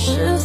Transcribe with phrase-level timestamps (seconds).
[0.00, 0.39] 是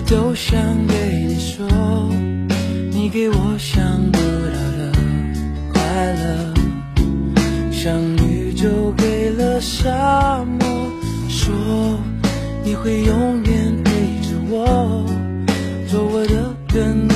[0.00, 1.66] 都想对你说，
[2.90, 3.82] 你给我想
[4.12, 4.92] 不到的
[5.72, 6.54] 快乐，
[7.72, 10.66] 像宇宙给了沙漠，
[11.28, 11.98] 说
[12.62, 13.90] 你会永远陪
[14.22, 15.04] 着我，
[15.88, 17.07] 做我的根。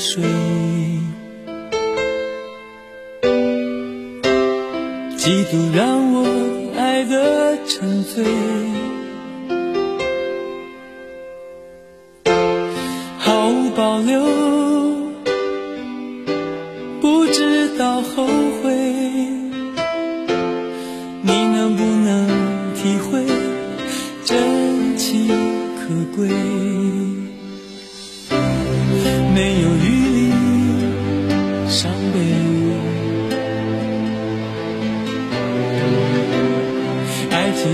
[0.00, 0.24] 水，
[5.18, 8.24] 嫉妒让我爱得沉醉，
[13.18, 14.24] 毫无保留，
[17.02, 18.26] 不知道后
[18.62, 19.39] 悔。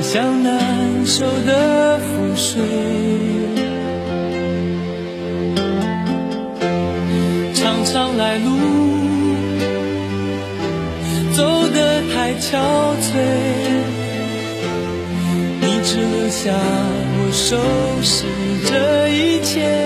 [0.09, 2.63] 像难收的覆水，
[7.53, 8.49] 常常来路
[11.35, 11.43] 走
[11.75, 12.57] 得太憔
[13.03, 13.19] 悴，
[15.61, 16.53] 你只留下
[17.19, 17.57] 我收
[18.01, 18.25] 拾
[18.65, 19.86] 这一切。